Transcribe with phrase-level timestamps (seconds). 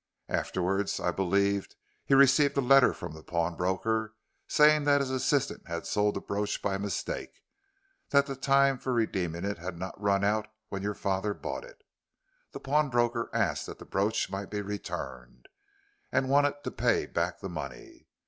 [0.29, 1.67] Afterwards, I believe,
[2.03, 4.15] he received a letter from the pawnbroker,
[4.47, 7.43] saying that his assistant had sold the brooch by mistake,
[8.09, 11.83] that the time for redeeming it had not run out when your father bought it.
[12.51, 15.47] The pawnbroker asked that the brooch might be returned,
[16.11, 18.07] and wanted to pay back the money.